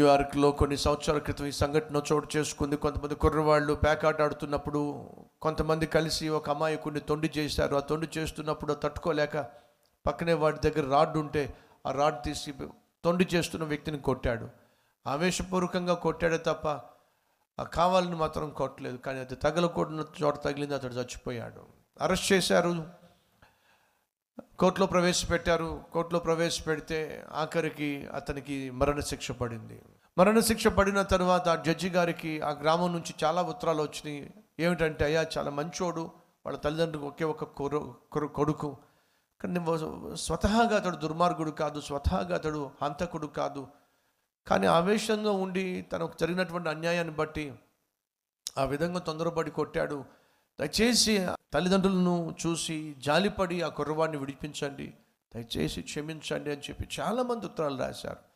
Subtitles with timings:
[0.00, 2.76] న్యూయార్క్లో కొన్ని సంవత్సరాల క్రితం ఈ సంఘటన చోటు చేసుకుంది.
[2.76, 5.10] కొంతమంది కుర్రవాళ్ళు పేకాట ఆడుతున్నప్పుడు
[5.42, 7.76] కొంతమంది కలిసి ఒక అమాయకుడిని తొండి చేశారు.
[7.76, 9.36] ఆ తొండి చేస్తున్నప్పుడు తట్టుకోలేక
[10.06, 11.54] పక్కనే వాడి దగ్గర రాడ్ ఉంటే
[11.86, 12.54] ఆ రాడ్ తీసి
[13.04, 14.48] తొండి చేస్తున్న వ్యక్తిని కొట్టాడు.
[15.06, 16.68] ఆవేశపూర్వకంగా కొట్టాడే తప్ప
[17.60, 18.96] ఆ కావాలని మాత్రం కొట్టలేదు.
[18.96, 21.62] కానీ అది తగలకూడన చోట తగిలింది అతడు చచ్చిపోయాడు.
[22.00, 22.86] అరెస్ట్ చేశారు.
[24.58, 25.80] కోర్టులో ప్రవేశపెట్టారు.
[25.92, 29.82] కోర్టులో ప్రవేశపెడితే ఆఖరికి అతనికి మరణశిక్ష పడింది.
[30.20, 34.34] మరణశిక్ష పడిన తర్వాత ఆ జడ్జి గారికి ఆ గ్రామం నుంచి చాలా ఉత్తరాలు వచ్చినాయి.
[34.60, 36.00] ఏమిటంటే అయ్యా చాలా మంచోడు.
[36.46, 38.76] వాళ్ళ తల్లిదండ్రులకు ఒకే ఒక కొరు కొరు- కొడుకు.
[39.40, 39.60] కానీ
[40.16, 43.66] స్వతహాగా అతడు దుర్మార్గుడు కాదు స్వతహాగా అతడు హంతకుడు కాదు.
[44.46, 47.54] కానీ ఆవేశంగా ఉండి తనకు జరిగినటువంటి అన్యాయాన్ని బట్టి
[48.58, 50.04] ఆ విధంగా తొందరపడి కొట్టాడు.
[50.60, 54.94] దయచేసి తల్లిదండ్రులను చూసి జాలిపడి ఆ కుర్రవాడిని విడిపించండి.
[55.34, 58.29] దయచేసి క్షమించండి అని చెప్పి చాలామంది ఉత్తరాలు రాశారు.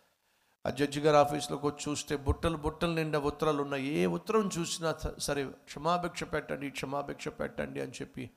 [0.66, 3.88] ఆ జడ్జి గారి ఆఫీస్లోకి వచ్చి చూస్తే బుట్టలు బుట్టలు నిండా ఉత్తరాలు ఉన్నాయి.
[4.00, 8.30] ఏ ఉత్తరం చూసినా సరే క్షమాభిక్ష పెట్టండి క్షమాభిక్ష పెట్టండి అని చెప్పి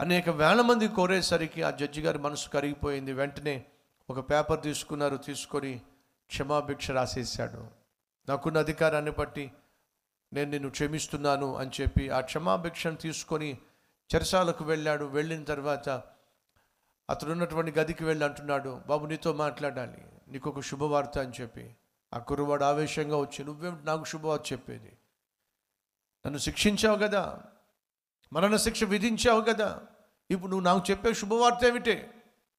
[0.00, 3.12] అనేక వేల మంది కోరేసరికి ఆ జడ్జి గారి మనసు కరిగిపోయింది.
[3.12, 3.56] వెంటనే
[4.08, 5.80] ఒక పేపర్ తీసుకున్నారు తీసుకొని
[6.30, 7.62] క్షమాభిక్ష రాసేసాడు
[8.28, 9.50] నాకున్న అధికారాన్ని బట్టి
[10.32, 13.50] నేను నిన్ను క్షమిస్తున్నాను అని చెప్పి ఆ క్షమాభిక్షను తీసుకొని
[14.10, 15.04] చెరసాలకు వెళ్ళాడు.
[15.04, 15.88] వెళ్ళిన తర్వాత
[17.10, 20.02] అతడున్నటువంటి గదికి వెళ్ళి అంటున్నాడు బాబు నీతో మాట్లాడాలి.
[20.34, 21.76] నీకు ఒక శుభవార్త అని చెప్పి.
[22.14, 24.98] ఆ కుర్రవాడు ఆవేశంగా వచ్చి నువ్వేమిటి నాకు శుభవార్త చెప్పేది.
[26.26, 27.42] నన్ను శిక్షించావు కదా.
[28.32, 29.82] మరణ శిక్ష విధించావు కదా.
[30.30, 31.94] ఇప్పుడు నువ్వు నాకు చెప్పే శుభవార్త ఏమిటి?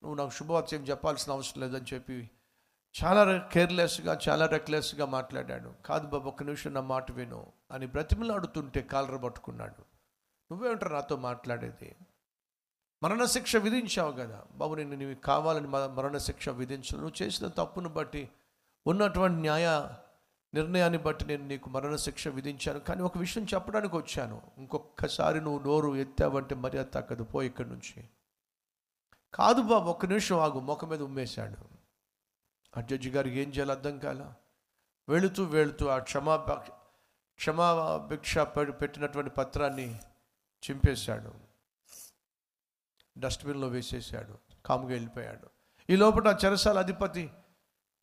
[0.04, 2.30] నువ్వు నాకు శుభవార్త ఏం చెప్పాల్సిన అవసరం లేదని చెప్పి
[3.04, 5.74] చాలా కేర్లెస్గా చాలా రెక్లెస్గా మాట్లాడాడు.
[5.86, 9.82] కాదు బాబు ఒక్క నిమిషం నా మాట విను అని బ్రతిమలాడుతుంటే కాలర పట్టుకున్నాడు.
[10.52, 11.96] నువ్వేమిటారు నాతో మాట్లాడేది?
[13.04, 14.44] మరణశిక్ష విధించావు కదా.
[14.52, 16.98] బాబు నేను నీవు కావాలని మరణశిక్ష విధించను.
[16.98, 18.30] నువ్వు చేసిన తప్పును బట్టి
[18.88, 19.88] ఉన్నటువంటి న్యాయ
[20.54, 22.80] నిర్ణయాన్ని బట్టి నేను నీకు మరణశిక్ష విధించాను.
[22.80, 24.42] కానీ ఒక విషయం చెప్పడానికి వచ్చాను.
[24.58, 28.10] ఇంకొకసారి నువ్వు నోరు ఎత్తావంటే మర్యాద తగ్గదు పో ఇక్కడి నుంచి.
[29.34, 30.60] కాదు బాబు ఒక్క నిమిషం ఆగు.
[30.60, 31.58] ముఖం మీద ఉమ్మేశాడు.
[32.78, 34.34] ఆ జడ్జి గారికి ఏం చేయాలి అర్థం కాల.
[35.10, 36.38] వెళుతూ వెళుతూ ఆ క్షమా
[37.36, 39.96] క్షమాభిక్ష పెట్టినటువంటి పత్రాన్ని
[40.72, 41.45] చింపేశాడు.
[43.18, 45.50] డస్ట్బిన్లో వేసేసాడు కాముగా వెళ్ళిపోయాడు.
[45.90, 47.32] ఈ లోపల చెరసాల అధిపతి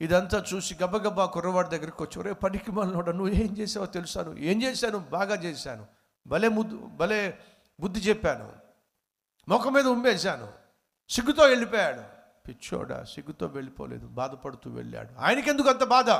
[0.00, 4.98] ఇదంతా చూసి గబగబా కుర్రవాడి దగ్గరికి వచ్చి ఒరే పనికి మనోడ నువ్వు ఏం చేసావో తెలుసాను ఏం చేశాను?
[4.98, 5.86] బాగా చేశాను.
[6.26, 7.38] భలే ముద్దు భలే
[7.80, 8.52] బుద్ధి చెప్పాను.
[9.48, 10.52] ముఖం మీద ఉమ్మేశాను.
[11.08, 12.02] సిగ్గుతో వెళ్ళిపోయాడు.
[12.48, 15.14] పిచ్చోడా సిగ్గుతో వెళ్ళిపోలేదు బాధపడుతూ వెళ్ళాడు.
[15.18, 16.10] ఆయనకెందుకు అంత బాధ?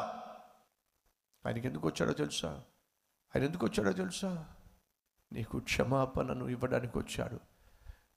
[1.47, 2.49] ఆయనకెందుకు వచ్చాడో తెలుసా?
[3.37, 4.47] ఆయన ఎందుకు వచ్చాడో తెలుసా?
[5.33, 7.52] నీకు క్షమాపణను ఇవ్వడానికి వచ్చాడు.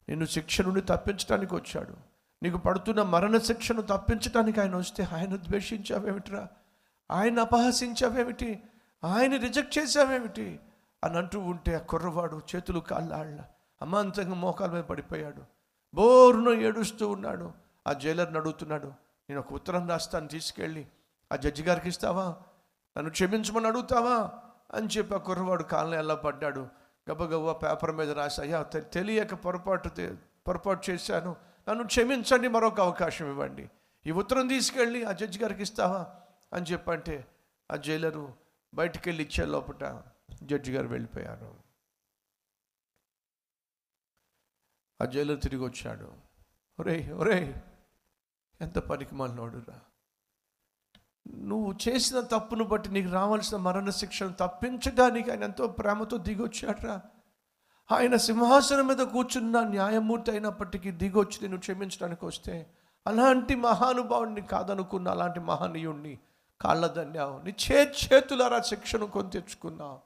[0.09, 1.95] నిన్ను శిక్ష నుండి తప్పించడానికి వచ్చాడు.
[2.43, 6.47] నీకు పడుతున్న మరణ శిక్షను తప్పించడానికి ఆయన వస్తే ఆయన ద్వేషించావేమిట్రా?
[7.11, 8.63] ఆయన అపహసించావేమిటి?
[9.03, 10.59] ఆయన రిజెక్ట్ చేసావేమిటి
[11.03, 13.39] అని అంటూ ఉంటే ఆ కుర్రవాడు చేతులు కాళ్ళ
[13.81, 15.41] అమాంతంగా మోకాల మీద పడిపోయాడు.
[15.93, 17.51] బోరును ఏడుస్తూ ఉన్నాడు.
[17.87, 18.87] ఆ జైలర్ని అడుగుతున్నాడు
[19.29, 20.87] నేను ఒక ఉత్తరం రాస్తాను తీసుకెళ్ళి.
[21.33, 22.35] ఆ జడ్జి గారికి ఇస్తావా?
[22.97, 24.31] నన్ను క్షమించమని అడుగుతావా?
[24.73, 26.67] అని చెప్పి ఆ కుర్రవాడు కాళ్ళని ఎలా పడ్డాడు.
[27.11, 30.15] గబగబా పేపర్ మీద రాసి అయ్యా తెలియక పొరపాటు తె-
[30.47, 31.35] పొరపాటు చేశాను.
[31.69, 33.69] నన్ను క్షమించండి మరొక అవకాశం ఇవ్వండి.
[34.07, 36.15] ఈ ఉత్తరం తీసుకెళ్ళి ఆ జడ్జి గారికి ఇస్తావా?
[36.53, 37.27] అని చెప్పంటే
[37.71, 38.33] ఆ జైలరు
[38.73, 40.03] బయటికి వెళ్ళి ఇచ్చే లోపట
[40.43, 41.55] జడ్జి గారు వెళ్ళిపోయారు.
[45.01, 46.13] ఆ జైలర్ తిరిగి వచ్చాడు
[46.79, 47.53] ఒరేయ్ ఒరేయ్
[48.61, 49.79] ఎంత పనికి మాలినోడురా.
[51.45, 57.01] నువ్వు చేసిన తప్పును బట్టి నీకు రావాల్సిన మరణ శిక్షను తప్పించడానికి ఆయన ఎంతో ప్రేమతో దిగొచ్చాడ్రా.
[57.91, 62.69] ఆయన సింహాసనం మీద కూర్చున్న న్యాయమూర్తి అయినప్పటికీ దిగొచ్చి నేను క్షమించడానికి వస్తే
[63.07, 66.17] అలాంటి మహానుభావుడిని కాదనుకున్న అలాంటి మహనీయుణ్ణి
[66.61, 67.41] కాళ్ళ దండావు.
[67.45, 69.99] నీ చే చేతులారా శిక్షను కొని తెచ్చుకున్నావు.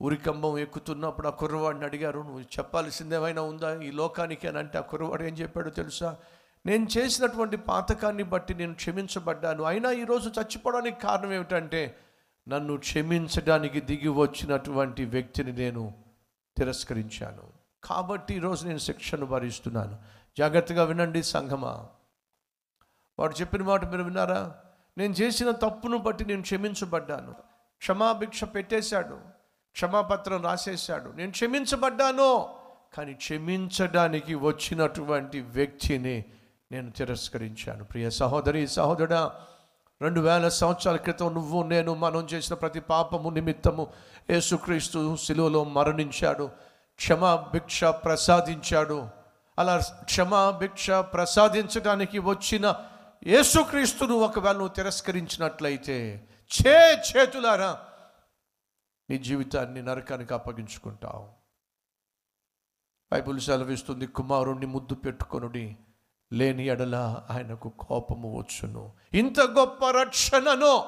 [0.00, 3.80] ఉరికంబం ఎక్కుతున్నప్పుడు ఆ కుర్రవాడిని అడిగారు నువ్వు చెప్పాల్సిందేమైనా ఉందా?
[3.80, 6.16] ఈ లోకానికి అని అంటే ఆ కుర్రవాడు ఏం చెప్పాడో తెలుసా?
[6.66, 9.62] నేను చేసినటువంటి పాతకాన్ని బట్టి నేను క్షమించబడ్డాను.
[9.64, 11.96] అయినా ఈరోజు చచ్చిపోవడానికి కారణం ఏమిటంటే
[12.48, 15.94] నన్ను క్షమించడానికి దిగి వచ్చినటువంటి వ్యక్తిని నేను
[16.56, 17.42] తిరస్కరించాను.
[17.84, 19.98] కాబట్టి ఈరోజు నేను శిక్షను భరిస్తున్నాను.
[20.38, 21.86] జాగ్రత్తగా వినండి సంఘమా
[23.18, 24.54] వాడు చెప్పిన మాట మీరు విన్నారా?
[24.98, 27.32] నేను చేసిన తప్పును బట్టి నేను క్షమించబడ్డాను.
[27.78, 29.14] క్షమాభిక్ష పెట్టేశాడు.
[29.72, 31.10] క్షమాపత్రం రాసేశాడు.
[31.10, 32.48] నేను క్షమించబడ్డాను.
[32.96, 36.24] కానీ క్షమించడానికి వచ్చినటువంటి వ్యక్తిని
[36.72, 37.84] నేను తిరస్కరించాను.
[37.84, 39.46] ప్రియ సహోదరి సహోదరుడా
[40.02, 43.92] రెండు వేల సంవత్సరాల క్రితం నువ్వు నేను మనం చేసిన ప్రతి పాపము నిమిత్తము
[44.30, 46.50] యేసుక్రీస్తు శిలువలో మరణించాడు.
[46.96, 49.08] క్షమాభిక్ష ప్రసాదించాడు.
[49.58, 52.74] అలా క్షమాభిక్ష ప్రసాదించడానికి వచ్చిన
[53.26, 57.80] యేసుక్రీస్తును ఒకవేళ నువ్వు తిరస్కరించినట్లయితే చే చేతులారా
[59.10, 61.28] నీ జీవితాన్ని నరకానికి అప్పగించుకుంటావు.
[63.12, 65.76] బైబుల్ సెలవిస్తుంది కుమారుణ్ణి ముద్దు పెట్టుకొనుడి.
[66.32, 68.92] లేని ఎడల ఆయనకు కోపము వచ్చును.
[69.14, 70.84] ఇంత గొప్ప రక్షణను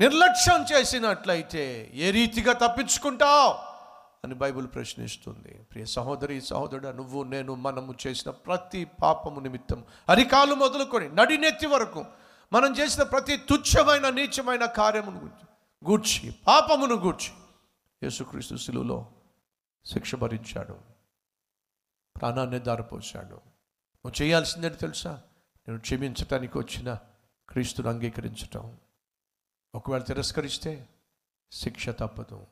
[0.00, 3.74] నిర్లక్ష్యం చేసినట్లయితే ఏ రీతిగా తప్పించుకుంటావు?
[4.24, 5.66] అని బైబిల్ ప్రశ్నిస్తుంది.
[5.72, 12.04] ప్రియ సహోదరి సహోదరుడు నువ్వు నేను మనము చేసిన ప్రతి పాపము నిమిత్తం అరికాలు మొదలుకొని నడినెత్తి వరకు
[12.52, 15.48] మనం చేసిన ప్రతి తుచ్చమైన నీచమైన కార్యమును గురించి
[15.90, 17.32] గూర్చి పాపమును గూర్చి
[18.02, 19.06] యేసుక్రీస్తు శిలువలో
[19.84, 20.78] శిక్ష భరించాడు.
[22.20, 23.53] ప్రాణాన్ని దారిపోశాడు.
[24.06, 25.20] నువ్వు చేయాల్సిందని తెలుసా?
[25.68, 26.98] నేను క్షమించటానికి వచ్చిన
[27.48, 28.76] క్రీస్తును అంగీకరించటం.
[29.74, 30.88] ఒకవేళ తిరస్కరిస్తే
[31.52, 32.46] శిక్ష తప్పదు.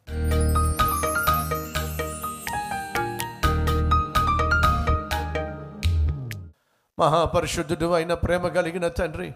[6.98, 9.34] మహాపరిశుద్ధుడు అయిన ప్రేమ కలిగిన తండ్రి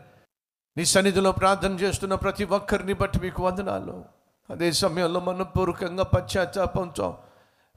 [0.76, 4.04] నీ సన్నిధిలో ప్రార్థన చేస్తున్న ప్రతి ఒక్కరిని బట్టి మీకు వందనాలు.
[4.50, 7.22] అదే సమయంలో మనపూర్వకంగా పశ్చాత్తాపంతో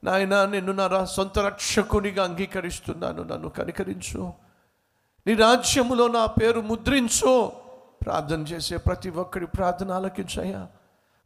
[0.03, 3.23] నాయన నిన్ను నా సొంత రక్షకునిగా అంగీకరిస్తున్నాను.
[3.23, 4.33] నన్ను కనికరించు.
[5.27, 7.51] నీ రాజ్యములో నా పేరు ముద్రించు.
[8.01, 10.67] ప్రార్థన చేసే ప్రతి ఒక్కరి ప్రార్థన ఆలకించయ్యా.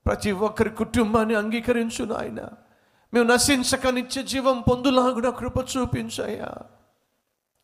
[0.06, 2.50] ప్రతి ఒక్కరి కుటుంబాన్ని అంగీకరించు నాయన.
[3.14, 6.52] మేము నశించక నిత్య జీవం పొందులాగున కృప చూపించయ్యా.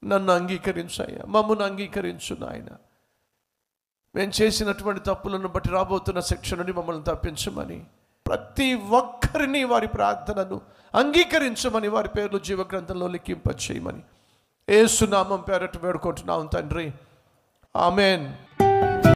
[0.05, 1.25] నన్ను అంగీకరించయ్యా.
[1.25, 2.67] మమ్మను అంగీకరించు నాయన.
[4.15, 7.85] మేము చేసినటువంటి తప్పులను బట్టి రాబోతున్న శిక్ష నుండి మమ్మల్ని తప్పించమని
[8.29, 10.61] ప్రతి ఒక్కరిని వారి ప్రార్థనను
[10.95, 14.01] అంగీకరించమని వారి పేర్లు జీవగ్రంథంలో లిఖింపచేయమని.
[14.69, 16.93] ఏసునామం పేరట వేడుకుంటున్నాం తండ్రి.
[17.75, 18.33] ఆమెన్.